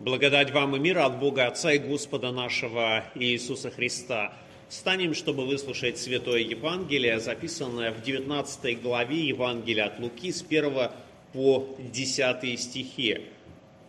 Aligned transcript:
Благодать 0.00 0.50
вам 0.50 0.74
и 0.76 0.78
мир 0.78 1.00
от 1.00 1.18
Бога 1.18 1.46
Отца 1.46 1.74
и 1.74 1.78
Господа 1.78 2.32
нашего 2.32 3.04
Иисуса 3.14 3.70
Христа. 3.70 4.32
Встанем, 4.70 5.12
чтобы 5.12 5.44
выслушать 5.44 5.98
Святое 5.98 6.40
Евангелие, 6.40 7.20
записанное 7.20 7.92
в 7.92 8.00
19 8.00 8.80
главе 8.80 9.18
Евангелия 9.28 9.84
от 9.84 10.00
Луки 10.00 10.32
с 10.32 10.42
1 10.42 10.88
по 11.34 11.68
10 11.92 12.58
стихи. 12.58 13.26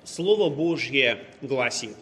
Слово 0.03 0.53
Божье 0.53 1.19
гласит. 1.41 1.95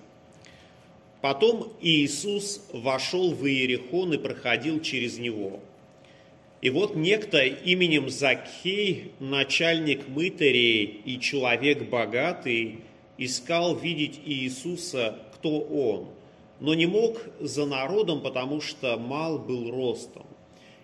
Потом 1.22 1.72
Иисус 1.80 2.66
вошел 2.74 3.32
в 3.36 3.46
Иерихон 3.46 4.14
и 4.14 4.18
проходил 4.18 4.82
через 4.82 5.20
него. 5.20 5.60
И 6.62 6.72
вот 6.72 6.96
некто 6.96 7.44
именем 7.44 8.10
Закхей, 8.10 9.12
начальник 9.20 10.08
мытарей 10.08 11.00
и 11.06 11.20
человек 11.20 11.84
богатый, 11.84 12.80
искал 13.20 13.76
видеть 13.76 14.20
Иисуса, 14.26 15.20
кто 15.34 15.60
он, 15.60 16.08
но 16.60 16.74
не 16.74 16.86
мог 16.86 17.22
за 17.40 17.66
народом, 17.66 18.22
потому 18.22 18.62
что 18.62 18.98
мал 18.98 19.38
был 19.38 19.70
ростом. 19.70 20.26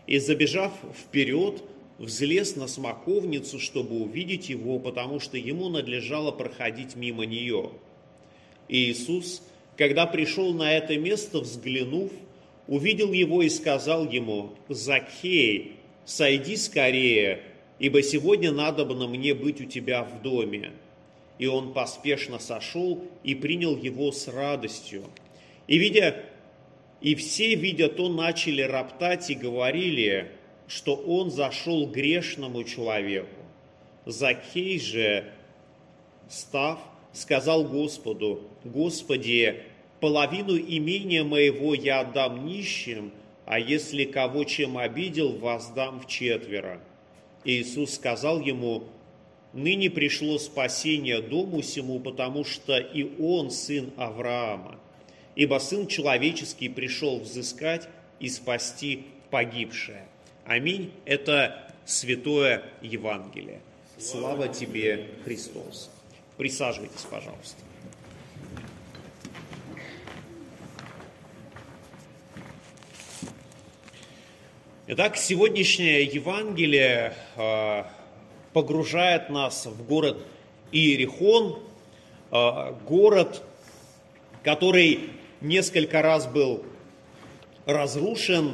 И 0.05 0.19
забежав 0.19 0.71
вперед, 0.93 1.63
взлез 1.97 2.55
на 2.55 2.67
смоковницу, 2.67 3.59
чтобы 3.59 4.01
увидеть 4.01 4.49
его, 4.49 4.79
потому 4.79 5.19
что 5.19 5.37
ему 5.37 5.69
надлежало 5.69 6.31
проходить 6.31 6.95
мимо 6.95 7.25
нее. 7.25 7.71
Иисус, 8.67 9.41
когда 9.77 10.05
пришел 10.05 10.53
на 10.53 10.73
это 10.73 10.97
место, 10.97 11.39
взглянув, 11.39 12.11
увидел 12.67 13.13
его 13.13 13.41
и 13.41 13.49
сказал 13.49 14.09
ему, 14.09 14.51
«Закхей, 14.67 15.77
сойди 16.03 16.57
скорее, 16.57 17.41
ибо 17.79 18.01
сегодня 18.01 18.51
надобно 18.51 19.07
мне 19.07 19.33
быть 19.33 19.61
у 19.61 19.65
тебя 19.65 20.03
в 20.03 20.21
доме». 20.21 20.73
И 21.37 21.47
он 21.47 21.73
поспешно 21.73 22.39
сошел 22.39 23.03
и 23.23 23.35
принял 23.35 23.75
его 23.75 24.11
с 24.11 24.27
радостью. 24.27 25.03
И, 25.67 25.77
видя, 25.77 26.23
и 27.01 27.15
все, 27.15 27.55
видя 27.55 27.89
то, 27.89 28.09
начали 28.09 28.61
роптать 28.61 29.29
и 29.29 29.35
говорили, 29.35 30.31
что 30.67 30.95
он 30.95 31.29
зашел 31.29 31.87
грешному 31.87 32.63
человеку. 32.63 33.41
Закей 34.05 34.79
же, 34.79 35.31
став, 36.29 36.79
сказал 37.11 37.63
Господу, 37.65 38.41
«Господи, 38.63 39.63
половину 39.99 40.57
имения 40.57 41.23
моего 41.23 41.73
я 41.73 42.01
отдам 42.01 42.45
нищим, 42.45 43.11
а 43.45 43.59
если 43.59 44.05
кого 44.05 44.43
чем 44.43 44.77
обидел, 44.77 45.33
воздам 45.33 45.99
в 45.99 46.07
четверо». 46.07 46.81
Иисус 47.43 47.93
сказал 47.93 48.39
ему, 48.39 48.85
ныне 49.55 49.89
пришло 49.89 50.37
спасение 50.37 51.21
дому 51.21 51.63
сему, 51.63 51.99
потому 51.99 52.43
что 52.43 52.77
и 52.77 53.19
он 53.19 53.49
сын 53.49 53.91
Авраама. 53.97 54.79
Ибо 55.35 55.57
сын 55.59 55.87
человеческий 55.87 56.69
пришел 56.69 57.19
взыскать 57.19 57.89
и 58.19 58.29
спасти 58.29 59.05
погибшее. 59.31 60.05
Аминь. 60.45 60.91
Это 61.05 61.73
святое 61.85 62.63
Евангелие. 62.81 63.61
Слава 63.97 64.47
тебе, 64.47 65.07
Христос. 65.23 65.89
Присаживайтесь, 66.37 67.05
пожалуйста. 67.09 67.57
Итак, 74.87 75.17
сегодняшнее 75.17 76.03
Евангелие 76.03 77.15
а, 77.35 77.89
погружает 78.55 79.29
нас 79.29 79.65
в 79.65 79.85
город 79.85 80.25
Иерихон, 80.71 81.59
а, 82.31 82.71
город, 82.87 83.43
который 84.43 85.09
несколько 85.41 86.01
раз 86.01 86.25
был 86.25 86.63
разрушен, 87.65 88.53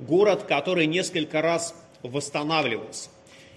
город, 0.00 0.42
который 0.42 0.84
несколько 0.84 1.40
раз 1.40 1.74
восстанавливался. 2.02 3.08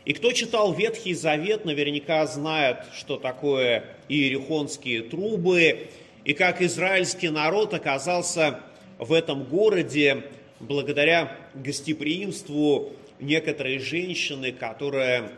И 0.05 0.13
кто 0.13 0.31
читал 0.31 0.73
Ветхий 0.73 1.13
Завет, 1.13 1.65
наверняка 1.65 2.25
знает, 2.25 2.85
что 2.93 3.17
такое 3.17 3.83
иерихонские 4.07 5.01
трубы, 5.01 5.89
и 6.23 6.33
как 6.33 6.61
израильский 6.61 7.29
народ 7.29 7.73
оказался 7.73 8.61
в 8.97 9.11
этом 9.11 9.43
городе 9.43 10.23
благодаря 10.61 11.35
гостеприимству 11.53 12.93
некоторой 13.19 13.79
женщины, 13.79 14.53
которая 14.53 15.33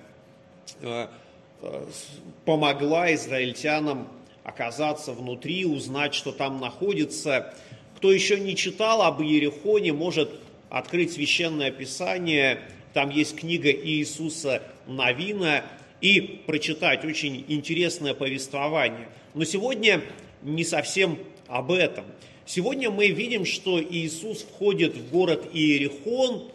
помогла 2.45 3.13
израильтянам 3.13 4.07
оказаться 4.43 5.13
внутри, 5.13 5.65
узнать, 5.65 6.13
что 6.13 6.31
там 6.31 6.59
находится. 6.59 7.53
Кто 7.95 8.11
еще 8.11 8.39
не 8.39 8.55
читал 8.55 9.01
об 9.01 9.21
Иерихоне, 9.21 9.93
может 9.93 10.29
открыть 10.69 11.13
священное 11.13 11.71
писание. 11.71 12.59
Там 12.93 13.09
есть 13.09 13.35
книга 13.35 13.71
Иисуса 13.71 14.61
Новина 14.87 15.63
и 16.01 16.43
прочитать 16.45 17.05
очень 17.05 17.45
интересное 17.47 18.13
повествование. 18.13 19.07
Но 19.33 19.45
сегодня 19.45 20.01
не 20.41 20.65
совсем 20.65 21.17
об 21.47 21.71
этом. 21.71 22.05
Сегодня 22.45 22.91
мы 22.91 23.07
видим, 23.07 23.45
что 23.45 23.81
Иисус 23.81 24.41
входит 24.41 24.97
в 24.97 25.09
город 25.11 25.47
Иерихон, 25.53 26.49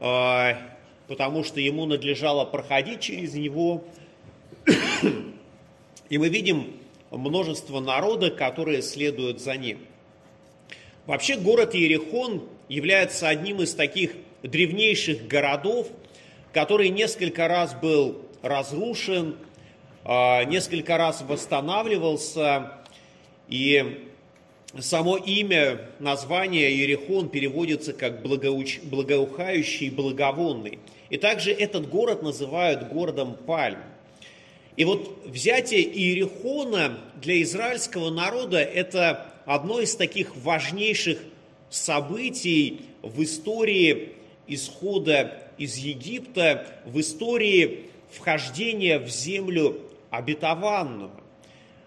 э, 0.00 0.54
потому 1.10 1.42
что 1.42 1.58
ему 1.58 1.86
надлежало 1.86 2.44
проходить 2.44 3.00
через 3.00 3.34
него. 3.34 3.82
И 6.08 6.18
мы 6.18 6.28
видим 6.28 6.76
множество 7.10 7.80
народа, 7.80 8.30
которые 8.30 8.80
следуют 8.80 9.40
за 9.40 9.56
ним. 9.56 9.80
Вообще 11.06 11.36
город 11.36 11.74
Иерихон 11.74 12.44
является 12.68 13.28
одним 13.28 13.60
из 13.60 13.74
таких 13.74 14.12
древнейших 14.44 15.26
городов, 15.26 15.88
который 16.52 16.90
несколько 16.90 17.48
раз 17.48 17.74
был 17.74 18.24
разрушен, 18.40 19.36
а, 20.04 20.44
несколько 20.44 20.96
раз 20.96 21.22
восстанавливался, 21.22 22.84
и 23.48 24.09
само 24.78 25.16
имя, 25.16 25.80
название 25.98 26.70
Иерихон 26.70 27.28
переводится 27.28 27.92
как 27.92 28.22
благоуч... 28.22 28.80
благоухающий, 28.82 29.90
благовонный. 29.90 30.78
И 31.08 31.16
также 31.16 31.50
этот 31.50 31.88
город 31.88 32.22
называют 32.22 32.88
городом 32.88 33.36
Пальм. 33.46 33.78
И 34.76 34.84
вот 34.84 35.26
взятие 35.26 35.82
Иерихона 35.82 36.98
для 37.20 37.42
израильского 37.42 38.10
народа– 38.10 38.58
это 38.60 39.26
одно 39.44 39.80
из 39.80 39.96
таких 39.96 40.36
важнейших 40.36 41.18
событий 41.68 42.82
в 43.02 43.22
истории 43.22 44.12
исхода 44.46 45.42
из 45.58 45.76
Египта, 45.76 46.66
в 46.84 47.00
истории 47.00 47.90
вхождения 48.10 48.98
в 48.98 49.08
землю 49.08 49.80
обетованную. 50.10 51.10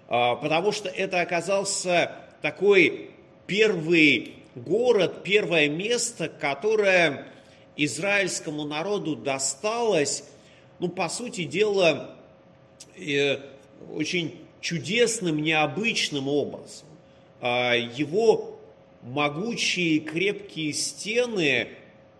А, 0.08 0.36
потому 0.36 0.72
что 0.72 0.90
это 0.90 1.22
оказался 1.22 2.12
такой 2.44 3.12
первый 3.48 4.34
город, 4.54 5.24
первое 5.24 5.70
место, 5.70 6.28
которое 6.28 7.26
израильскому 7.78 8.66
народу 8.66 9.16
досталось, 9.16 10.26
ну, 10.78 10.90
по 10.90 11.08
сути 11.08 11.46
дела, 11.46 12.18
э, 12.98 13.38
очень 13.96 14.36
чудесным, 14.60 15.42
необычным 15.42 16.28
образом. 16.28 16.86
А, 17.40 17.76
его 17.76 18.60
могучие 19.04 20.02
крепкие 20.02 20.74
стены, 20.74 21.70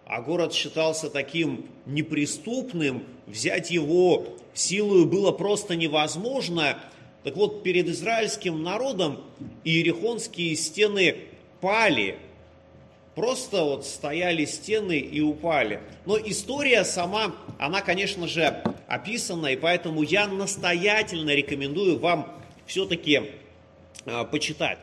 а 0.06 0.22
город 0.22 0.54
считался 0.54 1.10
таким 1.10 1.66
неприступным, 1.86 3.04
взять 3.28 3.72
его 3.72 4.26
силою 4.54 5.06
было 5.06 5.34
просто 5.34 5.76
невозможно. 5.76 6.80
Так 7.24 7.36
вот, 7.36 7.64
перед 7.64 7.88
израильским 7.88 8.64
народом 8.64 9.24
иерихонские 9.64 10.56
стены 10.56 11.16
пали– 11.62 12.18
Просто 13.16 13.64
вот 13.64 13.86
стояли 13.86 14.46
стены 14.46 14.98
и 14.98 15.22
упали. 15.22 15.82
Но 16.06 16.18
история 16.18 16.84
сама, 16.84 17.36
она, 17.60 17.82
конечно 17.82 18.28
же, 18.28 18.64
описана, 18.88 19.48
и 19.48 19.56
поэтому 19.56 20.02
я 20.02 20.28
настоятельно 20.28 21.30
рекомендую 21.30 22.00
вам 22.00 22.42
все-таки 22.66 23.32
э, 24.06 24.26
почитать. 24.26 24.80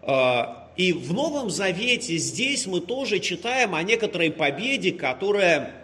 Э, 0.00 0.44
и 0.76 0.94
в 0.94 1.12
Новом 1.12 1.50
Завете 1.50 2.16
здесь 2.16 2.66
мы 2.66 2.80
тоже 2.80 3.20
читаем 3.20 3.74
о 3.74 3.82
некоторой 3.82 4.30
победе, 4.30 4.90
которая 4.90 5.74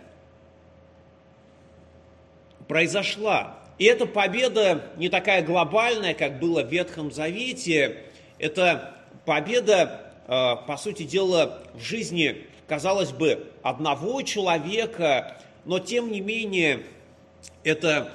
произошла. 2.67 3.59
И 3.81 3.85
эта 3.85 4.07
победа 4.07 4.85
не 4.97 5.09
такая 5.09 5.43
глобальная, 5.43 6.15
как 6.15 6.39
было 6.39 6.63
в 6.63 6.71
Ветхом 6.71 7.11
Завете. 7.11 8.05
Это 8.39 8.95
победа 9.25 10.11
Э, 10.31 10.55
по 10.65 10.77
сути 10.77 11.03
дела, 11.03 11.61
в 11.75 11.81
жизни, 11.81 12.47
казалось 12.69 13.11
бы, 13.11 13.49
одного 13.63 14.23
человека, 14.23 15.37
но 15.65 15.81
тем 15.81 16.13
не 16.13 16.21
менее 16.21 16.85
это 17.65 18.13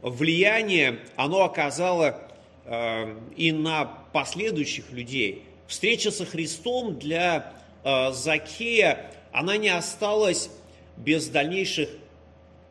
влияние, 0.00 1.00
оно 1.16 1.44
оказало 1.44 2.18
э, 2.64 3.14
и 3.36 3.52
на 3.52 3.84
последующих 3.84 4.90
людей. 4.90 5.44
Встреча 5.66 6.10
со 6.10 6.24
Христом 6.24 6.98
для 6.98 7.52
э, 7.84 8.12
Закея, 8.12 9.10
она 9.30 9.58
не 9.58 9.68
осталась 9.68 10.48
без 10.96 11.28
дальнейших, 11.28 11.90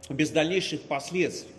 без 0.09 0.31
дальнейших 0.31 0.81
последствий. 0.81 1.53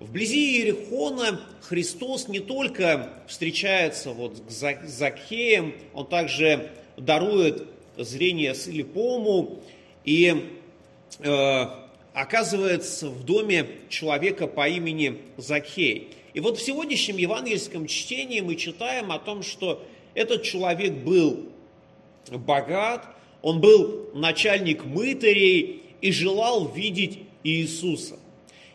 Вблизи 0.00 0.56
Иерихона 0.56 1.38
Христос 1.60 2.26
не 2.26 2.40
только 2.40 3.10
встречается 3.28 4.12
вот 4.12 4.42
с 4.48 4.64
Закхеем, 4.86 5.74
он 5.92 6.06
также 6.06 6.70
дарует 6.96 7.66
зрение 7.98 8.54
слепому 8.54 9.60
и 10.06 10.56
э, 11.18 11.64
оказывается 12.14 13.10
в 13.10 13.26
доме 13.26 13.66
человека 13.90 14.46
по 14.46 14.66
имени 14.66 15.18
Закхей. 15.36 16.08
И 16.32 16.40
вот 16.40 16.56
в 16.56 16.62
сегодняшнем 16.62 17.18
евангельском 17.18 17.86
чтении 17.86 18.40
мы 18.40 18.56
читаем 18.56 19.12
о 19.12 19.18
том, 19.18 19.42
что 19.42 19.84
этот 20.14 20.44
человек 20.44 20.94
был 20.94 21.50
богат, 22.30 23.04
он 23.42 23.60
был 23.60 24.08
начальник 24.14 24.86
мытарей 24.86 25.82
и 26.00 26.10
желал 26.10 26.68
видеть 26.68 27.18
Иисуса. 27.44 28.18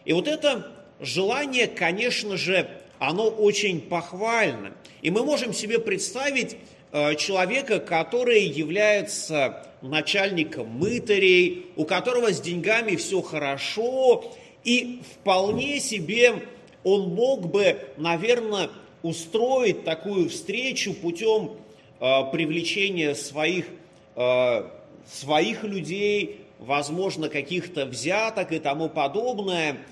И 0.05 0.13
вот 0.13 0.27
это 0.27 0.74
желание, 0.99 1.67
конечно 1.67 2.37
же, 2.37 2.69
оно 2.99 3.27
очень 3.27 3.81
похвально. 3.81 4.73
И 5.01 5.11
мы 5.11 5.23
можем 5.23 5.53
себе 5.53 5.79
представить 5.79 6.57
э, 6.91 7.15
человека, 7.15 7.79
который 7.79 8.43
является 8.43 9.67
начальником 9.81 10.67
мытарей, 10.67 11.67
у 11.75 11.85
которого 11.85 12.33
с 12.33 12.41
деньгами 12.41 12.95
все 12.95 13.21
хорошо, 13.21 14.33
и 14.63 15.01
вполне 15.13 15.79
себе 15.79 16.43
он 16.83 17.09
мог 17.09 17.47
бы, 17.51 17.77
наверное, 17.97 18.69
устроить 19.03 19.83
такую 19.83 20.29
встречу 20.29 20.93
путем 20.93 21.57
э, 21.99 22.31
привлечения 22.31 23.13
своих, 23.13 23.67
э, 24.15 24.63
своих 25.07 25.63
людей, 25.63 26.41
возможно, 26.59 27.29
каких-то 27.29 27.85
взяток 27.85 28.51
и 28.53 28.59
тому 28.59 28.87
подобное– 28.87 29.77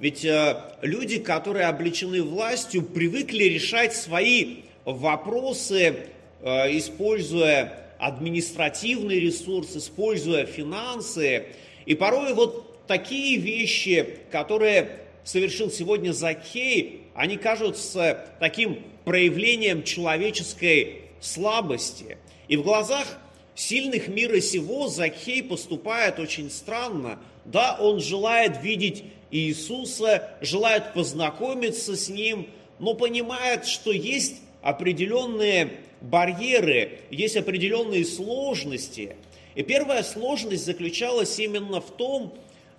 ведь 0.00 0.24
э, 0.24 0.56
люди, 0.80 1.18
которые 1.18 1.66
облечены 1.66 2.22
властью, 2.22 2.82
привыкли 2.82 3.44
решать 3.44 3.94
свои 3.94 4.62
вопросы, 4.86 6.06
э, 6.40 6.78
используя 6.78 7.90
административный 7.98 9.20
ресурс, 9.20 9.76
используя 9.76 10.46
финансы. 10.46 11.48
И 11.84 11.94
порой 11.94 12.32
вот 12.32 12.86
такие 12.86 13.36
вещи, 13.36 14.20
которые 14.30 15.00
совершил 15.22 15.70
сегодня 15.70 16.12
Закей, 16.12 17.02
они 17.14 17.36
кажутся 17.36 18.24
таким 18.40 18.82
проявлением 19.04 19.82
человеческой 19.82 21.02
слабости. 21.20 22.16
И 22.48 22.56
в 22.56 22.62
глазах 22.62 23.06
сильных 23.54 24.08
мира 24.08 24.40
сего 24.40 24.88
Закей 24.88 25.42
поступает 25.42 26.18
очень 26.18 26.50
странно. 26.50 27.18
Да, 27.44 27.76
он 27.78 28.00
желает 28.00 28.62
видеть 28.62 29.04
Иисуса, 29.30 30.30
желает 30.40 30.92
познакомиться 30.92 31.96
с 31.96 32.08
Ним, 32.08 32.48
но 32.78 32.94
понимает, 32.94 33.66
что 33.66 33.92
есть 33.92 34.40
определенные 34.62 35.80
барьеры, 36.00 37.00
есть 37.10 37.36
определенные 37.36 38.04
сложности. 38.04 39.16
И 39.54 39.62
первая 39.62 40.02
сложность 40.02 40.64
заключалась 40.64 41.38
именно 41.38 41.80
в 41.80 41.90
том, 41.90 42.34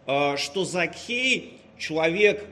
э, 0.08 0.38
что 0.38 0.66
Закхей, 0.66 1.60
человек 1.78 2.46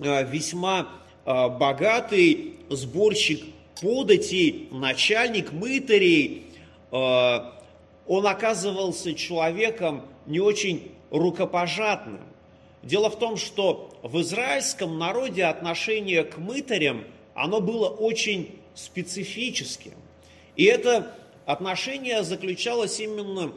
э, 0.00 0.26
весьма 0.28 0.88
э, 1.24 1.48
богатый, 1.48 2.54
сборщик 2.70 3.44
податей, 3.80 4.68
начальник 4.70 5.52
мытарей, 5.52 6.44
он 6.90 8.26
оказывался 8.26 9.14
человеком 9.14 10.02
не 10.26 10.38
очень 10.38 10.92
рукопожатным. 11.10 12.20
Дело 12.84 13.08
в 13.08 13.18
том, 13.18 13.38
что 13.38 13.98
в 14.02 14.20
израильском 14.20 14.98
народе 14.98 15.44
отношение 15.44 16.22
к 16.22 16.36
мытарям, 16.36 17.04
оно 17.34 17.60
было 17.60 17.88
очень 17.88 18.58
специфическим. 18.74 19.94
И 20.56 20.64
это 20.64 21.16
отношение 21.46 22.22
заключалось 22.24 23.00
именно 23.00 23.52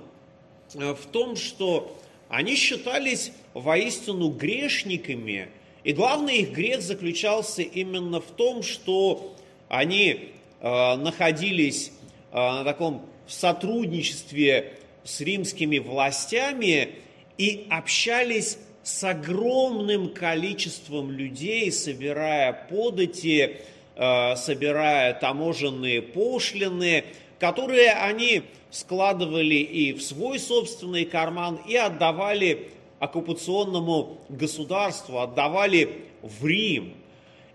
э, 0.74 0.94
в 0.94 1.06
том, 1.08 1.36
что 1.36 1.98
они 2.30 2.56
считались 2.56 3.34
воистину 3.54 4.30
грешниками, 4.30 5.50
и 5.84 5.92
главный 5.92 6.38
их 6.38 6.52
грех 6.52 6.82
заключался 6.82 7.64
именно 7.64 8.22
в 8.22 8.32
том, 8.32 8.64
что 8.64 9.36
они 9.68 10.32
э, 10.62 10.96
находились 10.96 11.92
э, 12.32 12.38
на 12.38 12.64
таком 12.64 13.06
сотрудничестве 13.28 14.78
с 15.04 15.20
римскими 15.20 15.80
властями 15.80 16.96
и 17.38 17.68
общались 17.70 18.58
с 18.88 19.04
огромным 19.04 20.14
количеством 20.14 21.12
людей, 21.12 21.74
собирая 21.74 22.54
подати, 22.54 23.58
э, 23.98 24.36
собирая 24.38 25.14
таможенные 25.14 26.02
пошлины, 26.02 27.04
которые 27.38 27.92
они 27.92 28.44
складывали 28.72 29.56
и 29.56 29.92
в 29.92 30.02
свой 30.02 30.40
собственный 30.40 31.04
карман, 31.04 31.60
и 31.68 31.76
отдавали 31.76 32.70
оккупационному 33.00 34.20
государству, 34.30 35.20
отдавали 35.20 36.06
в 36.22 36.46
Рим. 36.46 36.94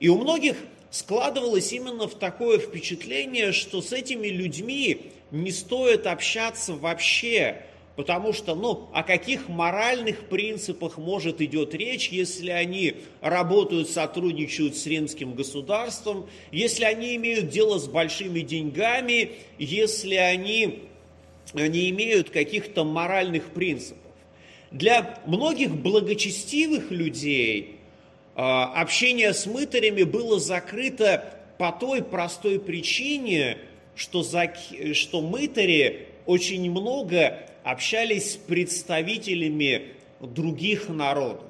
И 0.00 0.11
у 0.11 0.19
многих 0.19 0.56
складывалось 0.90 1.73
именно 1.73 2.08
в 2.08 2.14
такое 2.14 2.58
впечатление, 2.58 3.52
что 3.52 3.81
с 3.81 3.94
этими 3.94 4.29
людьми 4.29 5.12
не 5.31 5.50
стоит 5.50 6.06
общаться 6.06 6.75
вообще, 6.75 7.64
Потому 7.94 8.33
что, 8.33 8.55
ну, 8.55 8.89
о 8.94 9.03
каких 9.03 9.49
моральных 9.49 10.29
принципах 10.29 10.97
может 10.97 11.43
идет 11.43 11.75
речь, 11.75 12.09
если 12.09 12.50
они 12.50 12.94
работают, 13.21 13.91
сотрудничают 13.91 14.77
с 14.77 14.87
римским 14.87 15.35
государством, 15.35 16.27
если 16.50 16.85
они 16.85 17.17
имеют 17.17 17.50
дело 17.50 17.79
с 17.79 17.87
большими 17.87 18.41
деньгами, 18.41 19.33
если 19.59 20.15
они 20.15 20.85
не 21.53 21.91
имеют 21.91 22.31
каких-то 22.31 22.85
моральных 22.85 23.50
принципов. 23.50 23.99
Для 24.71 25.21
многих 25.27 25.77
благочестивых 25.77 26.91
людей 26.91 27.77
а, 28.35 28.73
общение 28.81 29.35
с 29.35 29.44
мытарями 29.44 30.05
было 30.05 30.41
закрыто 30.41 31.35
по 31.59 31.73
той 31.73 32.03
простой 32.03 32.58
причине, 32.58 33.58
что, 33.94 34.22
за, 34.22 34.51
что 34.94 35.20
мытари 35.20 36.06
очень 36.25 36.70
много 36.70 37.46
общались 37.65 38.33
с 38.33 38.37
представителями 38.37 39.93
других 40.21 40.89
народов, 40.89 41.49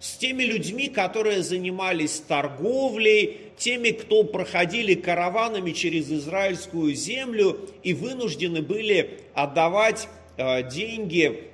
с 0.00 0.16
теми 0.16 0.44
людьми, 0.44 0.88
которые 0.88 1.42
занимались 1.42 2.20
торговлей, 2.20 3.38
теми, 3.56 3.90
кто 3.90 4.22
проходили 4.22 4.94
караванами 4.94 5.72
через 5.72 6.10
израильскую 6.10 6.94
землю 6.94 7.68
и 7.82 7.92
вынуждены 7.92 8.62
были 8.62 9.20
отдавать 9.34 10.08
э, 10.36 10.68
деньги, 10.70 11.44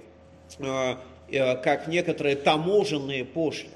э, 0.58 0.96
э, 1.30 1.56
как 1.56 1.88
некоторые 1.88 2.36
таможенные 2.36 3.24
пошлины. 3.24 3.72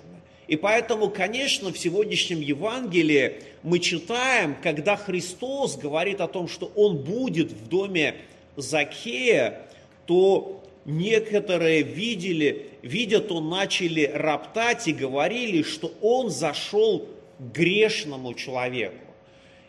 И 0.46 0.56
поэтому, 0.56 1.10
конечно, 1.10 1.72
в 1.72 1.78
сегодняшнем 1.78 2.40
Евангелии 2.40 3.42
мы 3.62 3.78
читаем, 3.80 4.56
когда 4.62 4.96
Христос 4.96 5.76
говорит 5.76 6.20
о 6.20 6.28
том, 6.28 6.48
что 6.48 6.72
Он 6.74 6.96
будет 6.96 7.52
в 7.52 7.68
доме 7.68 8.16
Закея, 8.56 9.66
то 10.08 10.64
некоторые 10.86 11.82
видели, 11.82 12.70
видя 12.80 13.20
то 13.20 13.42
начали 13.42 14.10
роптать 14.12 14.88
и 14.88 14.94
говорили, 14.94 15.62
что 15.62 15.92
он 16.00 16.30
зашел 16.30 17.06
к 17.38 17.42
грешному 17.52 18.32
человеку. 18.32 19.04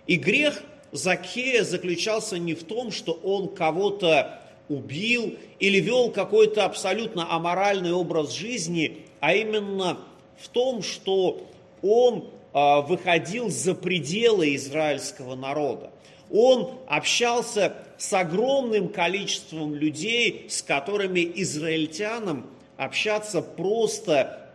И 0.08 0.16
грех 0.16 0.64
Закея 0.94 1.64
заключался 1.64 2.40
не 2.40 2.54
в 2.54 2.64
том, 2.64 2.92
что 2.92 3.12
он 3.12 3.50
кого-то 3.50 4.40
убил 4.70 5.36
или 5.60 5.80
вел 5.82 6.10
какой-то 6.10 6.64
абсолютно 6.64 7.36
аморальный 7.36 7.92
образ 7.92 8.32
жизни, 8.32 9.00
а 9.20 9.34
именно 9.34 10.00
в 10.38 10.48
том, 10.48 10.82
что 10.82 11.46
он 11.82 12.30
а, 12.54 12.80
выходил 12.80 13.50
за 13.50 13.76
пределы 13.76 14.56
израильского 14.56 15.36
народа. 15.36 15.92
Он 16.32 16.80
общался 16.88 17.76
с 17.98 18.14
огромным 18.14 18.90
количеством 18.90 19.76
людей, 19.76 20.46
с 20.50 20.62
которыми 20.62 21.20
израильтянам 21.36 22.50
общаться 22.78 23.42
просто 23.42 24.52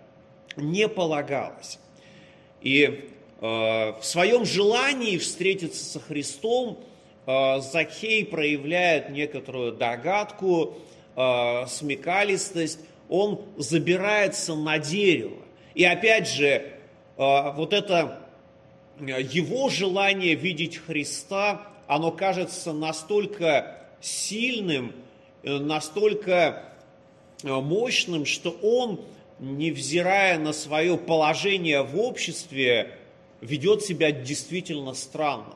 не 0.56 0.88
полагалось. 0.88 1.78
И 2.62 3.10
э, 3.40 3.44
в 3.44 4.00
своем 4.02 4.44
желании 4.44 5.18
встретиться 5.18 5.84
со 5.84 6.00
Христом 6.00 6.78
э, 7.26 7.60
Захей 7.60 8.24
проявляет 8.24 9.10
некоторую 9.10 9.72
догадку, 9.72 10.78
э, 11.16 11.66
смекалистость, 11.68 12.80
он 13.08 13.42
забирается 13.58 14.54
на 14.54 14.78
дерево. 14.78 15.42
И 15.74 15.84
опять 15.84 16.28
же, 16.28 16.46
э, 16.46 16.62
вот 17.16 17.74
это 17.74 18.23
его 19.00 19.68
желание 19.68 20.34
видеть 20.34 20.76
Христа, 20.76 21.66
оно 21.86 22.10
кажется 22.10 22.72
настолько 22.72 23.78
сильным, 24.00 24.92
э, 25.42 25.58
настолько 25.58 26.72
э, 27.42 27.48
мощным, 27.48 28.26
что 28.26 28.50
он, 28.62 29.00
невзирая 29.38 30.38
на 30.38 30.52
свое 30.52 30.96
положение 30.96 31.82
в 31.82 31.98
обществе, 31.98 32.98
ведет 33.40 33.82
себя 33.82 34.12
действительно 34.12 34.94
странно. 34.94 35.54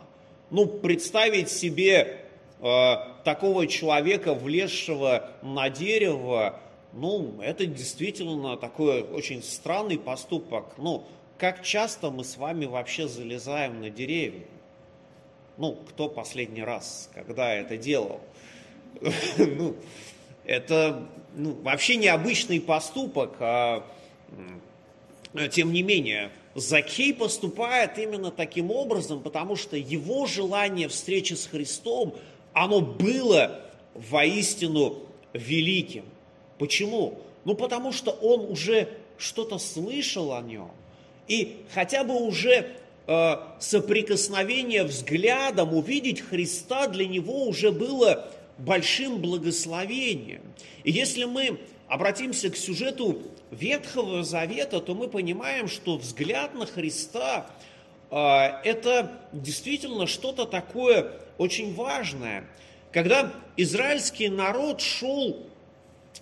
Ну, 0.51 0.67
представить 0.67 1.51
себе 1.51 2.21
э, 2.61 2.95
такого 3.25 3.67
человека, 3.67 4.35
влезшего 4.35 5.31
на 5.43 5.71
дерево, 5.71 6.61
ну, 6.93 7.35
это 7.43 7.67
действительно 7.67 8.57
такой 8.57 9.03
очень 9.03 9.43
странный 9.43 9.99
поступок. 9.99 10.75
Ну, 10.79 11.05
как 11.39 11.63
часто 11.63 12.11
мы 12.11 12.25
с 12.25 12.37
вами 12.37 12.67
вообще 12.67 13.07
залезаем 13.07 13.81
на 13.81 13.91
деревья? 13.91 14.47
Ну, 15.57 15.77
кто 15.89 16.09
последний 16.09 16.63
раз, 16.63 17.11
когда 17.15 17.55
это 17.55 17.77
делал? 17.77 18.21
Ну, 19.39 19.77
это 20.45 21.07
ну, 21.35 21.53
вообще 21.63 21.97
необычный 21.97 22.61
поступок, 22.61 23.37
а 23.39 23.85
тем 25.53 25.73
не 25.73 25.83
менее, 25.83 26.31
Закей 26.55 27.15
поступает 27.15 27.99
именно 27.99 28.31
таким 28.31 28.71
образом, 28.71 29.23
потому 29.23 29.57
что 29.57 29.77
его 29.77 30.27
желание 30.27 30.89
встречи 30.89 31.35
с 31.35 31.47
Христом, 31.47 32.17
оно 32.53 32.81
было 32.81 33.61
воистину 33.95 35.01
великим. 35.33 36.05
Почему? 36.59 37.21
Ну, 37.45 37.55
потому 37.55 37.93
что 37.93 38.11
он 38.11 38.51
уже 38.51 38.89
что-то 39.19 39.59
слышал 39.59 40.33
о 40.33 40.41
нем. 40.41 40.71
И 41.29 41.59
хотя 41.73 42.05
бы 42.05 42.15
уже 42.15 42.67
э, 43.07 43.37
соприкосновение 43.61 44.85
взглядом, 44.85 45.75
увидеть 45.75 46.21
Христа 46.21 46.89
для 46.89 47.07
него 47.07 47.47
уже 47.47 47.71
было 47.71 48.29
большим 48.59 49.19
благословением. 49.21 50.43
И 50.85 50.91
если 50.91 51.25
мы 51.25 51.61
обратимся 51.87 52.51
к 52.51 52.57
сюжету 52.57 53.23
Ветхого 53.51 54.23
Завета, 54.25 54.81
то 54.81 54.95
мы 54.95 55.09
понимаем, 55.09 55.69
что 55.69 55.97
взгляд 55.97 56.55
на 56.55 56.67
Христа 56.67 57.51
э, 58.11 58.17
это 58.65 59.13
действительно 59.33 60.07
что-то 60.07 60.45
такое 60.45 61.13
очень 61.37 61.75
важное. 61.75 62.45
Когда 62.93 63.33
израильский 63.57 64.29
народ 64.29 64.81
шел 64.81 65.47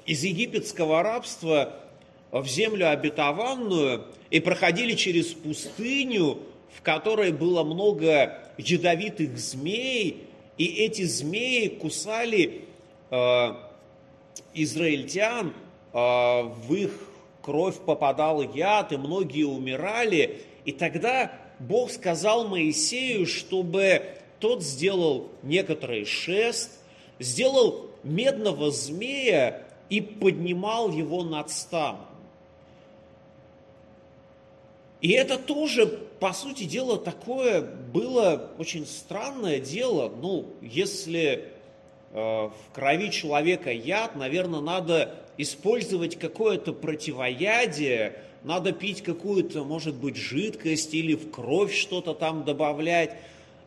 из 0.05 0.23
египетского 0.25 1.03
рабства 1.03 1.81
в 2.31 2.47
землю 2.47 2.91
обетованную 2.91 4.05
и 4.31 4.41
проходили 4.41 4.95
через 4.95 5.27
пустыню, 5.27 6.39
в 6.75 6.83
которой 6.83 7.33
было 7.33 7.65
много 7.65 8.39
ядовитых 8.59 9.39
змей, 9.39 10.25
и 10.59 10.65
эти 10.65 11.03
змеи 11.03 11.69
кусали 11.69 12.63
э, 13.11 13.49
израильтян, 14.55 15.53
э, 15.93 15.99
в 15.99 16.75
их 16.75 16.93
кровь 17.43 17.77
попадал 17.77 18.43
яд, 18.43 18.93
и 18.93 18.97
многие 18.97 19.45
умирали. 19.45 20.41
И 20.65 20.73
тогда 20.73 21.33
Бог 21.59 21.91
сказал 21.91 22.49
Моисею, 22.49 23.27
чтобы 23.27 24.03
тот 24.41 24.63
сделал 24.63 25.29
некоторый 25.43 26.05
шест, 26.05 26.73
сделал 27.19 27.91
медного 28.03 28.71
змея 28.71 29.63
и 29.89 30.01
поднимал 30.01 30.91
его 30.91 31.23
над 31.23 31.51
станом. 31.51 32.16
И 35.01 35.13
это 35.13 35.39
тоже, 35.39 35.87
по 35.87 36.33
сути 36.33 36.65
дела, 36.65 36.99
такое 36.99 37.61
было 37.61 38.51
очень 38.59 38.87
странное 38.87 39.61
дело. 39.61 40.11
Ну, 40.21 40.47
если 40.63 41.45
э, 42.13 42.15
в 42.15 42.53
крови 42.73 43.11
человека 43.11 43.71
яд, 43.71 44.17
наверное, 44.17 44.61
надо 44.61 45.15
использовать 45.37 46.17
какое-то 46.17 46.73
противоядие, 46.73 48.17
надо 48.43 48.73
пить 48.73 49.03
какую-то, 49.03 49.65
может 49.65 49.97
быть, 49.97 50.17
жидкость 50.17 50.95
или 50.95 51.15
в 51.15 51.31
кровь 51.31 51.75
что-то 51.75 52.15
там 52.15 52.45
добавлять. 52.45 53.11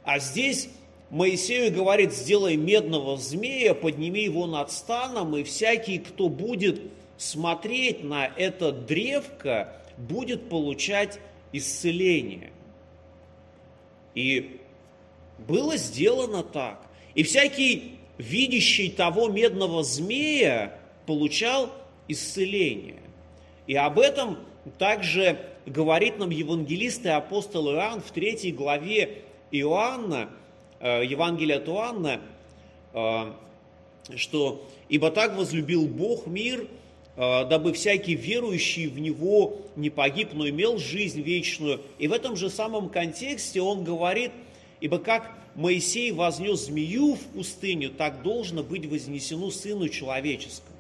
А 0.04 0.20
здесь 0.20 0.70
Моисею 1.10 1.74
говорит, 1.74 2.14
сделай 2.14 2.56
медного 2.56 3.18
змея, 3.18 3.74
подними 3.74 4.24
его 4.24 4.48
над 4.48 4.72
станом, 4.72 5.36
и 5.36 5.44
всякий, 5.44 6.00
кто 6.00 6.30
будет 6.30 6.82
смотреть 7.18 8.04
на 8.04 8.26
это 8.26 8.72
древко, 8.72 9.74
будет 10.00 10.50
получать 10.50 11.20
исцеление. 11.52 12.52
И 14.16 14.60
было 15.38 15.78
сделано 15.78 16.42
так. 16.42 16.82
И 17.14 17.24
всякий, 17.24 18.00
видящий 18.18 18.90
того 18.90 19.30
медного 19.30 19.84
змея, 19.84 20.80
получал 21.06 21.72
исцеление. 22.08 23.02
И 23.68 23.76
об 23.76 24.00
этом 24.00 24.40
также 24.80 25.40
говорит 25.68 26.18
нам 26.18 26.32
евангелист 26.32 27.06
и 27.06 27.10
апостол 27.10 27.72
Иоанн 27.74 28.02
в 28.02 28.12
третьей 28.12 28.52
главе 28.52 29.22
Иоанна, 29.52 30.30
Э, 30.80 31.04
Евангелия 31.06 31.58
от 31.58 31.68
Иоанна, 31.68 32.22
э, 32.94 33.34
что 34.16 34.66
«Ибо 34.88 35.12
так 35.12 35.36
возлюбил 35.36 35.86
Бог 35.88 36.26
мир, 36.26 36.68
дабы 37.20 37.74
всякий 37.74 38.16
верующий 38.16 38.88
в 38.88 38.98
Него 38.98 39.58
не 39.76 39.90
погиб, 39.90 40.30
но 40.34 40.48
имел 40.48 40.78
жизнь 40.78 41.22
вечную». 41.22 41.82
И 41.98 42.08
в 42.08 42.14
этом 42.14 42.38
же 42.38 42.50
самом 42.50 42.88
контексте 42.88 43.62
он 43.62 43.84
говорит, 43.84 44.32
«Ибо 44.80 45.00
как 45.00 45.38
Моисей 45.56 46.14
вознес 46.14 46.68
змею 46.68 47.16
в 47.16 47.20
пустыню, 47.20 47.90
так 47.90 48.24
должно 48.24 48.64
быть 48.64 48.86
вознесено 48.86 49.52
Сыну 49.52 49.90
Человеческому». 49.90 50.78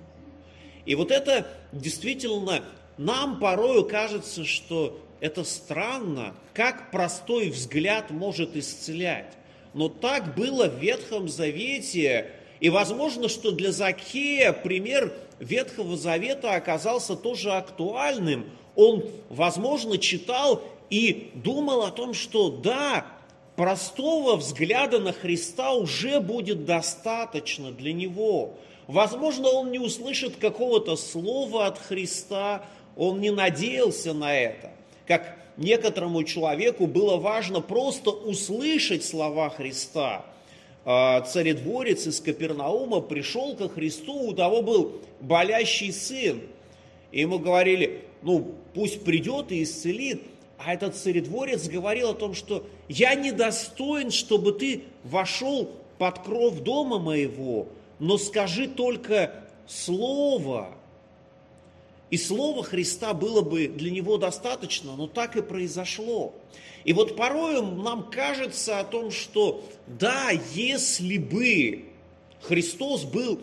И 0.86 0.96
вот 0.96 1.12
это 1.12 1.48
действительно 1.74 2.64
нам 2.98 3.40
порою 3.40 3.86
кажется, 3.86 4.46
что 4.46 5.00
это 5.20 5.44
странно, 5.44 6.34
как 6.54 6.92
простой 6.92 7.50
взгляд 7.50 8.12
может 8.12 8.56
исцелять. 8.56 9.34
Но 9.74 9.90
так 9.90 10.36
было 10.36 10.68
в 10.68 10.80
Ветхом 10.80 11.28
Завете. 11.28 12.32
И 12.60 12.70
возможно, 12.70 13.30
что 13.30 13.52
для 13.52 13.72
Закея 13.72 14.52
пример 14.52 15.14
Ветхого 15.40 15.96
Завета 15.96 16.54
оказался 16.54 17.16
тоже 17.16 17.52
актуальным. 17.52 18.50
Он, 18.76 19.06
возможно, 19.30 19.98
читал 19.98 20.62
и 20.90 21.32
думал 21.36 21.84
о 21.84 21.92
том, 21.92 22.14
что 22.14 22.50
да, 22.50 23.06
простого 23.56 24.36
взгляда 24.36 25.00
на 25.00 25.14
Христа 25.14 25.74
уже 25.74 26.20
будет 26.20 26.66
достаточно 26.66 27.72
для 27.72 27.94
него. 27.94 28.56
Возможно, 28.88 29.50
он 29.50 29.72
не 29.72 29.80
услышит 29.80 30.38
какого-то 30.38 30.96
слова 30.96 31.68
от 31.68 31.78
Христа, 31.78 32.66
он 32.98 33.22
не 33.22 33.32
надеялся 33.32 34.14
на 34.14 34.34
это. 34.36 34.72
Как 35.08 35.38
некоторому 35.58 36.24
человеку 36.24 36.88
было 36.88 37.18
важно 37.18 37.62
просто 37.62 38.10
услышать 38.10 39.06
слова 39.06 39.50
Христа. 39.50 40.26
А, 40.92 41.22
царедворец 41.22 42.08
из 42.08 42.20
Капернаума 42.20 43.02
пришел 43.02 43.56
ко 43.56 43.70
Христу, 43.70 44.12
у 44.12 44.34
того 44.34 44.64
был 44.64 44.94
болящий 45.20 45.94
сын. 45.94 46.42
И 47.12 47.20
ему 47.20 47.38
говорили, 47.38 48.06
ну 48.24 48.56
пусть 48.74 49.04
придет 49.04 49.52
и 49.52 49.62
исцелит. 49.62 50.24
А 50.58 50.74
этот 50.74 50.96
царедворец 50.96 51.68
говорил 51.68 52.10
о 52.10 52.14
том, 52.16 52.34
что 52.34 52.66
я 52.88 53.14
недостоин, 53.14 54.10
чтобы 54.10 54.52
ты 54.52 54.82
вошел 55.04 55.70
под 56.00 56.24
кров 56.24 56.62
дома 56.62 56.98
моего, 56.98 57.68
но 58.00 58.18
скажи 58.18 58.68
только 58.68 59.44
слово, 59.68 60.70
и 62.10 62.18
Слова 62.18 62.64
Христа 62.64 63.14
было 63.14 63.42
бы 63.42 63.68
для 63.68 63.92
него 63.92 64.18
достаточно, 64.18 64.96
но 64.96 65.08
так 65.08 65.36
и 65.36 65.42
произошло. 65.42 66.34
И 66.84 66.94
вот 66.94 67.16
порою 67.16 67.64
нам 67.64 68.10
кажется 68.10 68.80
о 68.80 68.84
том, 68.84 69.12
что 69.12 69.64
да, 69.86 70.32
если 70.56 71.18
бы 71.18 71.86
Христос 72.42 73.04
был 73.04 73.42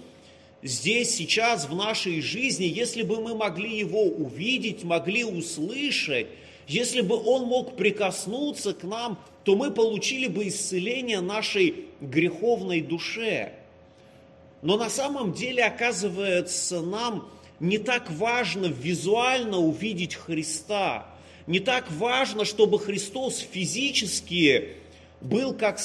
здесь, 0.63 1.15
сейчас, 1.15 1.69
в 1.69 1.77
нашей 1.77 2.21
жизни, 2.21 2.65
если 2.65 3.03
бы 3.03 3.21
мы 3.21 3.35
могли 3.35 3.79
Его 3.79 4.03
увидеть, 4.03 4.85
могли 4.85 5.25
услышать, 5.25 6.27
если 6.67 7.03
бы 7.03 7.17
Он 7.17 7.45
мог 7.45 7.77
прикоснуться 7.77 8.73
к 8.75 8.83
нам, 8.83 9.19
то 9.45 9.55
мы 9.55 9.71
получили 9.71 10.27
бы 10.27 10.49
исцеление 10.49 11.21
нашей 11.21 11.87
греховной 12.01 12.81
душе. 12.81 13.53
Но 14.63 14.77
на 14.77 14.91
самом 14.91 15.33
деле, 15.33 15.65
оказывается, 15.65 16.81
нам 16.81 17.29
не 17.61 17.79
так 17.79 18.11
важно 18.11 18.67
визуально 18.67 19.59
увидеть 19.59 20.15
Христа, 20.15 21.07
не 21.47 21.61
так 21.61 21.91
важно, 21.91 22.45
чтобы 22.45 22.79
Христос 22.79 23.39
физически 23.39 24.75
был, 25.21 25.55
как 25.55 25.81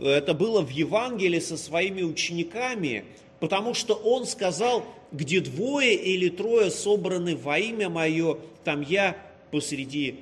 это 0.00 0.34
было 0.34 0.60
в 0.60 0.70
Евангелии 0.70 1.40
со 1.40 1.56
своими 1.56 2.02
учениками, 2.02 3.04
потому 3.40 3.72
что 3.74 3.94
Он 3.94 4.26
сказал, 4.26 4.84
где 5.12 5.40
двое 5.40 5.94
или 5.94 6.28
трое 6.28 6.70
собраны 6.70 7.36
во 7.36 7.58
имя 7.58 7.88
Мое, 7.88 8.38
там 8.64 8.82
я 8.82 9.16
посреди 9.50 10.20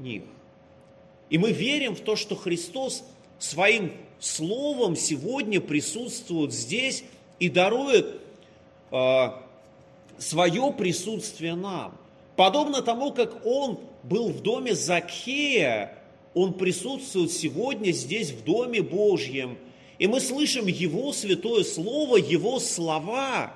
них. 0.00 0.22
И 1.30 1.38
мы 1.38 1.52
верим 1.52 1.94
в 1.94 2.00
то, 2.00 2.16
что 2.16 2.36
Христос 2.36 3.04
своим 3.38 3.92
словом 4.20 4.96
сегодня 4.96 5.60
присутствует 5.60 6.52
здесь 6.52 7.04
и 7.38 7.48
дарует 7.48 8.20
э, 8.90 9.28
свое 10.18 10.72
присутствие 10.72 11.54
нам. 11.54 11.96
Подобно 12.36 12.82
тому, 12.82 13.12
как 13.12 13.44
Он 13.46 13.80
был 14.02 14.28
в 14.28 14.42
доме 14.42 14.74
Закхея, 14.74 15.98
Он 16.34 16.54
присутствует 16.54 17.32
сегодня 17.32 17.92
здесь, 17.92 18.30
в 18.30 18.44
Доме 18.44 18.82
Божьем. 18.82 19.58
И 19.98 20.06
мы 20.06 20.20
слышим 20.20 20.66
Его 20.66 21.12
святое 21.12 21.64
Слово, 21.64 22.16
Его 22.16 22.60
слова. 22.60 23.52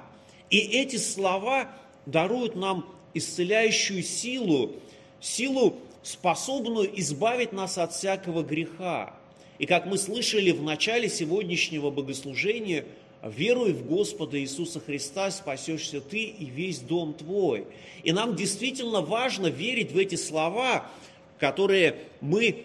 И 0.50 0.58
эти 0.58 0.96
слова 0.96 1.70
даруют 2.06 2.56
нам 2.56 2.86
исцеляющую 3.14 4.02
силу, 4.02 4.72
силу, 5.20 5.76
способную 6.02 6.98
избавить 7.00 7.52
нас 7.52 7.78
от 7.78 7.92
всякого 7.92 8.42
греха. 8.42 9.14
И 9.58 9.66
как 9.66 9.86
мы 9.86 9.96
слышали 9.96 10.50
в 10.50 10.62
начале 10.62 11.08
сегодняшнего 11.08 11.90
богослужения– 11.90 12.84
веруй 13.28 13.72
в 13.72 13.86
Господа 13.86 14.38
Иисуса 14.40 14.80
Христа, 14.80 15.30
спасешься 15.30 16.00
ты 16.00 16.24
и 16.24 16.46
весь 16.46 16.80
дом 16.80 17.14
твой. 17.14 17.66
И 18.02 18.12
нам 18.12 18.34
действительно 18.34 19.00
важно 19.00 19.46
верить 19.46 19.92
в 19.92 19.98
эти 19.98 20.16
слова, 20.16 20.90
которые 21.38 21.96
мы 22.20 22.64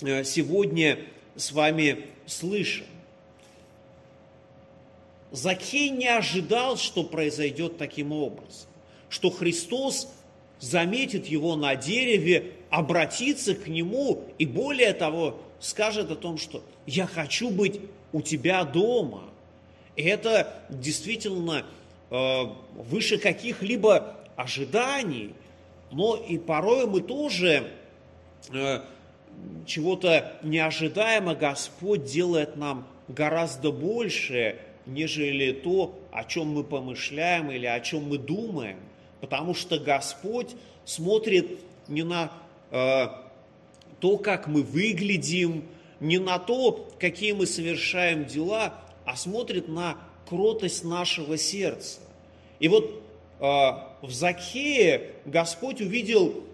э, 0.00 0.24
сегодня 0.24 1.00
с 1.34 1.50
вами 1.52 2.06
слышим. 2.26 2.86
Закхей 5.32 5.90
не 5.90 6.08
ожидал, 6.08 6.76
что 6.76 7.02
произойдет 7.02 7.78
таким 7.78 8.12
образом, 8.12 8.68
что 9.08 9.30
Христос 9.30 10.12
заметит 10.60 11.26
его 11.26 11.56
на 11.56 11.74
дереве, 11.74 12.52
обратится 12.70 13.54
к 13.54 13.66
нему 13.66 14.24
и 14.38 14.46
более 14.46 14.92
того 14.92 15.40
скажет 15.58 16.10
о 16.10 16.16
том, 16.16 16.38
что 16.38 16.62
я 16.86 17.06
хочу 17.06 17.50
быть 17.50 17.80
у 18.12 18.20
тебя 18.20 18.62
дома– 18.64 19.24
и 19.96 20.02
это 20.02 20.52
действительно 20.70 21.64
э, 22.10 22.42
выше 22.74 23.18
каких-либо 23.18 24.16
ожиданий, 24.36 25.34
но 25.90 26.16
и 26.16 26.38
порой 26.38 26.86
мы 26.86 27.02
тоже 27.02 27.70
э, 28.50 28.80
чего-то 29.66 30.32
неожидаемо 30.42 31.34
Господь 31.34 32.04
делает 32.04 32.56
нам 32.56 32.86
гораздо 33.08 33.70
больше, 33.70 34.58
нежели 34.86 35.52
то, 35.52 35.98
о 36.10 36.24
чем 36.24 36.48
мы 36.48 36.64
помышляем 36.64 37.50
или 37.50 37.66
о 37.66 37.80
чем 37.80 38.08
мы 38.08 38.18
думаем. 38.18 38.78
Потому 39.20 39.54
что 39.54 39.78
Господь 39.78 40.50
смотрит 40.84 41.60
не 41.88 42.02
на 42.02 42.32
э, 42.70 43.06
то, 44.00 44.18
как 44.18 44.48
мы 44.48 44.62
выглядим, 44.62 45.64
не 46.00 46.18
на 46.18 46.38
то, 46.38 46.90
какие 46.98 47.32
мы 47.32 47.46
совершаем 47.46 48.24
дела, 48.24 48.74
а 49.04 49.16
смотрит 49.16 49.68
на 49.68 49.96
кротость 50.28 50.84
нашего 50.84 51.36
сердца. 51.36 52.00
И 52.58 52.68
вот 52.68 53.02
э, 53.40 53.42
в 53.42 54.10
Закхее 54.10 55.12
Господь 55.24 55.80
увидел 55.80 56.44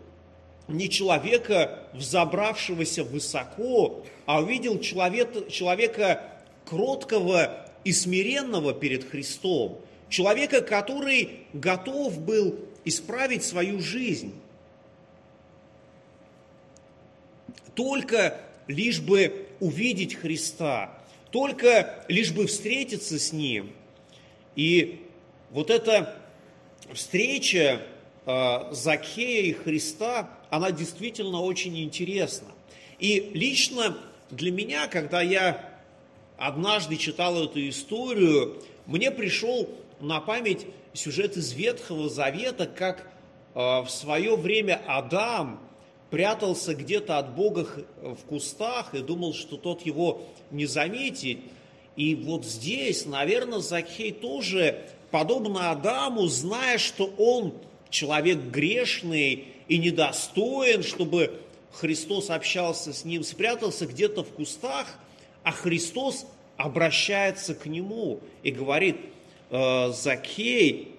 не 0.68 0.88
человека, 0.90 1.84
взобравшегося 1.94 3.04
высоко, 3.04 4.04
а 4.26 4.40
увидел 4.40 4.78
человека, 4.78 5.50
человека 5.50 6.22
кроткого 6.64 7.66
и 7.84 7.92
смиренного 7.92 8.74
перед 8.74 9.08
Христом, 9.08 9.80
человека, 10.08 10.60
который 10.60 11.40
готов 11.52 12.20
был 12.20 12.56
исправить 12.84 13.44
свою 13.44 13.80
жизнь. 13.80 14.34
Только 17.74 18.40
лишь 18.66 19.00
бы 19.00 19.46
увидеть 19.60 20.14
Христа, 20.14 20.97
только 21.30 22.04
лишь 22.08 22.32
бы 22.32 22.46
встретиться 22.46 23.18
с 23.18 23.32
Ним. 23.32 23.72
И 24.56 25.06
вот 25.50 25.70
эта 25.70 26.16
встреча 26.92 27.82
э, 28.26 28.58
Закхея 28.72 29.42
и 29.42 29.52
Христа, 29.52 30.30
она 30.50 30.70
действительно 30.70 31.42
очень 31.42 31.78
интересна. 31.82 32.48
И 32.98 33.30
лично 33.34 33.96
для 34.30 34.50
меня, 34.50 34.88
когда 34.88 35.22
я 35.22 35.80
однажды 36.36 36.96
читал 36.96 37.42
эту 37.42 37.66
историю, 37.68 38.62
мне 38.86 39.10
пришел 39.10 39.68
на 40.00 40.20
память 40.20 40.66
сюжет 40.92 41.36
из 41.36 41.52
Ветхого 41.52 42.08
Завета, 42.08 42.66
как 42.66 43.10
э, 43.54 43.58
в 43.82 43.88
свое 43.88 44.36
время 44.36 44.80
Адам 44.86 45.60
прятался 46.10 46.74
где-то 46.74 47.18
от 47.18 47.34
Бога 47.34 47.66
в 48.02 48.24
кустах 48.28 48.94
и 48.94 49.00
думал, 49.00 49.34
что 49.34 49.56
тот 49.56 49.82
его 49.82 50.22
не 50.50 50.66
заметит. 50.66 51.38
И 51.96 52.14
вот 52.14 52.44
здесь, 52.44 53.06
наверное, 53.06 53.58
Закхей 53.58 54.12
тоже, 54.12 54.84
подобно 55.10 55.70
Адаму, 55.70 56.26
зная, 56.26 56.78
что 56.78 57.12
он 57.18 57.54
человек 57.90 58.38
грешный 58.38 59.48
и 59.66 59.78
недостоин, 59.78 60.82
чтобы 60.82 61.40
Христос 61.72 62.30
общался 62.30 62.92
с 62.92 63.04
ним, 63.04 63.22
спрятался 63.22 63.86
где-то 63.86 64.24
в 64.24 64.28
кустах, 64.28 64.86
а 65.42 65.52
Христос 65.52 66.26
обращается 66.56 67.54
к 67.54 67.66
нему 67.66 68.20
и 68.42 68.50
говорит, 68.50 68.96
«Э, 69.50 69.92
Закхей, 69.92 70.97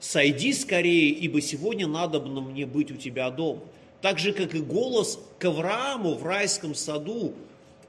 сойди 0.00 0.52
скорее, 0.52 1.10
ибо 1.10 1.40
сегодня 1.40 1.86
надо 1.86 2.20
мне 2.20 2.66
быть 2.66 2.90
у 2.90 2.96
тебя 2.96 3.30
дома. 3.30 3.60
Так 4.00 4.18
же, 4.18 4.32
как 4.32 4.54
и 4.54 4.60
голос 4.60 5.20
к 5.38 5.44
Аврааму 5.44 6.14
в 6.14 6.24
райском 6.24 6.74
саду. 6.74 7.34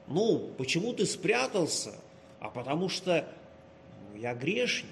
Ну, 0.06 0.50
почему 0.58 0.92
ты 0.92 1.06
спрятался? 1.06 1.94
А 2.38 2.48
потому 2.48 2.88
что 2.88 3.26
ну, 4.12 4.20
я 4.20 4.34
грешник. 4.34 4.90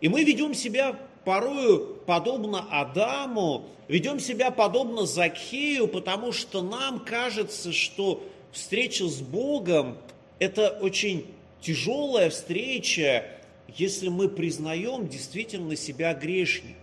И 0.00 0.08
мы 0.08 0.22
ведем 0.22 0.54
себя 0.54 0.98
порою 1.24 1.98
подобно 2.04 2.66
Адаму, 2.70 3.64
ведем 3.88 4.20
себя 4.20 4.50
подобно 4.50 5.06
Закхею, 5.06 5.88
потому 5.88 6.32
что 6.32 6.62
нам 6.62 7.00
кажется, 7.00 7.72
что 7.72 8.22
встреча 8.52 9.06
с 9.06 9.20
Богом– 9.20 9.96
это 10.38 10.68
очень 10.68 11.26
тяжелая 11.62 12.28
встреча, 12.28 13.24
если 13.68 14.08
мы 14.08 14.28
признаем 14.28 15.08
действительно 15.08 15.76
себя 15.76 16.14
грешниками. 16.14 16.78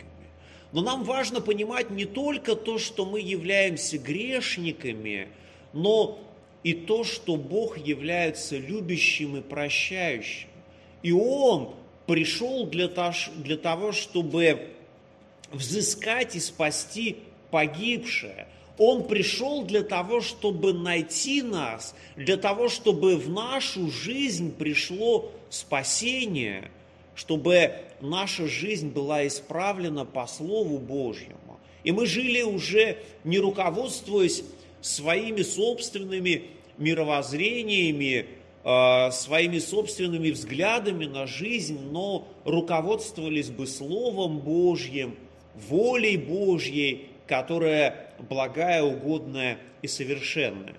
Но 0.71 0.81
нам 0.81 1.03
важно 1.03 1.41
понимать 1.41 1.89
не 1.89 2.05
только 2.05 2.55
то, 2.55 2.77
что 2.77 3.05
мы 3.05 3.19
являемся 3.19 3.97
грешниками, 3.97 5.27
но 5.73 6.19
и 6.63 6.73
то, 6.73 7.03
что 7.03 7.35
Бог 7.35 7.77
является 7.77 8.57
любящим 8.57 9.37
и 9.37 9.41
прощающим. 9.41 10.47
И 11.01 11.11
Он 11.11 11.73
пришел 12.05 12.65
для 12.67 12.87
того, 12.87 13.91
чтобы 13.91 14.69
взыскать 15.51 16.35
и 16.35 16.39
спасти 16.39 17.17
погибшее. 17.49 18.47
Он 18.77 19.07
пришел 19.07 19.63
для 19.63 19.84
того, 19.84 20.21
чтобы 20.21 20.73
найти 20.73 21.41
нас, 21.41 21.95
для 22.15 22.38
того, 22.38 22.69
чтобы 22.69 23.17
в 23.17 23.29
нашу 23.29 23.89
жизнь 23.91 24.55
пришло 24.55 25.31
спасение, 25.49 26.71
чтобы 27.15 27.73
наша 27.99 28.47
жизнь 28.47 28.89
была 28.89 29.27
исправлена 29.27 30.05
по 30.05 30.25
Слову 30.25 30.77
Божьему. 30.77 31.60
И 31.84 31.91
мы 31.91 32.05
жили 32.05 32.41
уже 32.41 32.97
не 33.23 33.39
руководствуясь 33.39 34.43
своими 34.81 35.41
собственными 35.41 36.43
мировоззрениями, 36.77 38.25
а, 38.63 39.12
своими 39.12 39.60
собственными 39.60 40.29
взглядами 40.31 41.05
на 41.05 41.25
жизнь, 41.25 41.79
но 41.91 42.27
руководствовались 42.45 43.49
бы 43.49 43.65
Словом 43.65 44.39
Божьим, 44.39 45.15
волей 45.55 46.17
Божьей, 46.17 47.07
которая 47.31 48.11
благая, 48.19 48.83
угодная 48.83 49.57
и 49.81 49.87
совершенная. 49.87 50.75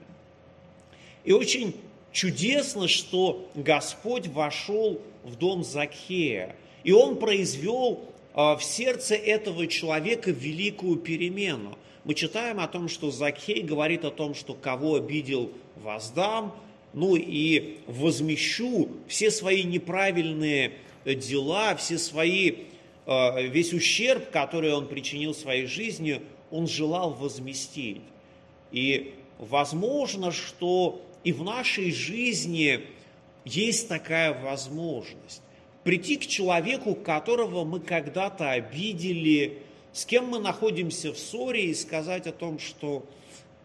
И 1.25 1.33
очень 1.33 1.75
чудесно, 2.13 2.89
что 2.89 3.51
Господь 3.55 4.27
вошел 4.27 5.01
в 5.25 5.37
дом 5.37 5.65
Закхея, 5.65 6.55
и 6.85 6.93
он 6.93 7.17
произвел 7.17 8.05
а, 8.35 8.57
в 8.57 8.65
сердце 8.65 9.15
этого 9.15 9.67
человека 9.67 10.31
великую 10.31 10.97
перемену. 10.97 11.79
Мы 12.05 12.13
читаем 12.13 12.61
о 12.61 12.69
том, 12.69 12.91
что 12.91 13.11
Закхей 13.11 13.63
говорит 13.63 14.05
о 14.05 14.11
том, 14.11 14.35
что 14.35 14.53
кого 14.53 14.97
обидел, 14.97 15.53
воздам, 15.77 16.55
ну 16.93 17.17
и 17.17 17.79
возмещу 17.87 18.91
все 19.09 19.31
свои 19.31 19.63
неправильные 19.63 20.73
дела, 21.07 21.75
все 21.77 21.97
свои, 21.97 22.57
а, 23.07 23.41
весь 23.41 23.73
ущерб, 23.73 24.29
который 24.31 24.75
он 24.75 24.87
причинил 24.87 25.33
своей 25.33 25.65
жизни, 25.65 26.21
он 26.53 26.69
желал 26.69 27.15
возместить. 27.15 28.03
И 28.71 29.15
возможно, 29.39 30.31
что 30.31 31.03
и 31.25 31.33
в 31.33 31.43
нашей 31.43 31.91
жизни 31.91 32.81
есть 33.45 33.89
такая 33.89 34.41
возможность 34.41 35.43
прийти 35.85 36.17
к 36.17 36.27
человеку, 36.27 36.95
которого 36.95 37.65
мы 37.65 37.81
когда-то 37.81 38.51
обидели, 38.51 39.59
с 39.93 40.05
кем 40.05 40.27
мы 40.27 40.39
находимся 40.39 41.13
в 41.13 41.19
ссоре, 41.19 41.67
и 41.67 41.75
сказать 41.75 42.27
о 42.27 42.33
том, 42.33 42.59
что 42.59 43.05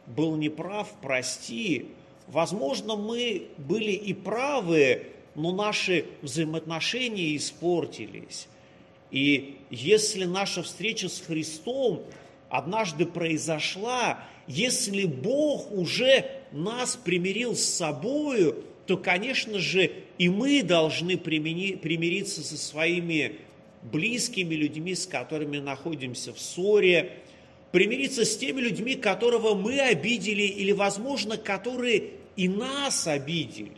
был 0.08 0.36
неправ, 0.36 0.92
прости. 1.02 1.88
Возможно, 2.28 2.96
мы 2.96 3.48
были 3.58 3.92
и 3.92 4.14
правы, 4.14 5.08
но 5.36 5.52
наши 5.52 6.06
взаимоотношения 6.22 7.36
испортились. 7.36 8.48
И 9.12 9.58
если 9.70 10.26
наша 10.26 10.64
встреча 10.64 11.08
с 11.08 11.22
Христом 11.22 12.02
однажды 12.50 13.06
произошла, 13.06 14.20
если 14.48 15.06
Бог 15.06 15.72
уже 15.72 16.26
нас 16.52 16.96
примирил 16.96 17.56
с 17.56 17.64
собою, 17.64 18.64
то, 18.86 18.98
конечно 18.98 19.60
же, 19.60 19.92
и 20.18 20.30
мы 20.30 20.64
должны 20.64 21.18
примириться 21.18 22.42
со 22.42 22.58
своими 22.58 23.40
близкими 23.84 24.56
людьми, 24.56 24.96
с 24.96 25.06
которыми 25.06 25.58
находимся 25.58 26.34
в 26.34 26.40
ссоре, 26.40 27.12
примириться 27.72 28.26
с 28.26 28.38
теми 28.38 28.62
людьми, 28.62 28.96
которого 28.96 29.56
мы 29.56 29.80
обидели 29.80 30.44
или, 30.44 30.72
возможно, 30.72 31.38
которые 31.38 32.12
и 32.36 32.48
нас 32.48 33.08
обидели, 33.08 33.72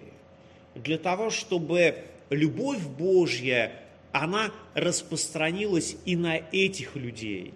для 0.76 0.98
того, 0.98 1.30
чтобы 1.30 1.96
любовь 2.30 2.82
Божья, 2.82 3.72
она 4.12 4.52
распространилась 4.74 5.96
и 6.06 6.16
на 6.16 6.38
этих 6.52 6.96
людей. 6.96 7.54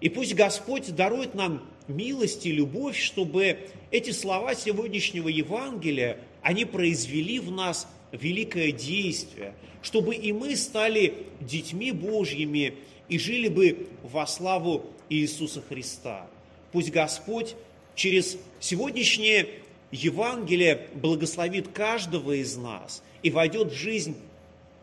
И 0.00 0.08
пусть 0.08 0.34
Господь 0.34 0.94
дарует 0.94 1.34
нам 1.34 1.62
милость 1.88 2.46
и 2.46 2.52
любовь, 2.52 2.98
чтобы 2.98 3.68
эти 3.90 4.10
слова 4.10 4.54
сегодняшнего 4.54 5.28
Евангелия, 5.28 6.18
они 6.42 6.64
произвели 6.64 7.38
в 7.38 7.50
нас 7.50 7.88
великое 8.12 8.72
действие, 8.72 9.54
чтобы 9.82 10.14
и 10.14 10.32
мы 10.32 10.56
стали 10.56 11.26
детьми 11.40 11.92
Божьими 11.92 12.74
и 13.08 13.18
жили 13.18 13.48
бы 13.48 13.88
во 14.02 14.26
славу 14.26 14.86
Иисуса 15.08 15.62
Христа. 15.62 16.26
Пусть 16.72 16.90
Господь 16.90 17.54
через 17.94 18.36
сегодняшнее 18.60 19.48
Евангелие 19.90 20.88
благословит 20.94 21.68
каждого 21.68 22.32
из 22.32 22.56
нас 22.56 23.02
и 23.22 23.30
войдет 23.30 23.72
в 23.72 23.76
жизнь 23.76 24.16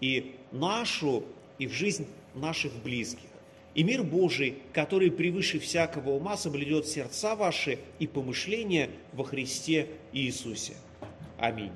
и 0.01 0.33
нашу, 0.51 1.23
и 1.59 1.67
в 1.67 1.73
жизнь 1.73 2.07
наших 2.33 2.73
близких. 2.83 3.32
И 3.75 3.83
мир 3.83 4.03
Божий, 4.03 4.59
который 4.71 5.09
превыше 5.09 5.59
всякого 5.59 6.11
ума, 6.11 6.37
соблюдет 6.37 6.87
сердца 6.87 7.35
ваши 7.35 7.79
и 7.99 8.05
помышления 8.05 8.89
во 9.13 9.23
Христе 9.23 9.87
Иисусе. 10.11 10.73
Аминь. 11.39 11.71